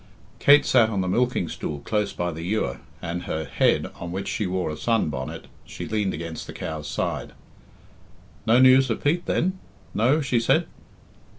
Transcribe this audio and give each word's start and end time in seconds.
Kate 0.39 0.65
sat 0.65 0.89
on 0.89 1.01
the 1.01 1.07
milking 1.07 1.47
stool 1.47 1.77
close 1.81 2.11
by 2.11 2.31
the 2.31 2.41
ewer, 2.41 2.79
and 3.03 3.25
her 3.25 3.45
head, 3.45 3.85
on 3.99 4.11
which 4.11 4.27
she 4.27 4.47
wore 4.47 4.71
a 4.71 4.75
sun 4.75 5.09
bonnet, 5.09 5.45
she 5.63 5.87
leaned 5.87 6.11
against 6.11 6.47
the 6.47 6.53
cow's 6.53 6.87
side. 6.87 7.33
"No 8.47 8.57
news 8.57 8.89
of 8.89 9.03
Pete, 9.03 9.27
then? 9.27 9.59
No?" 9.93 10.19
she 10.19 10.39
said. 10.39 10.65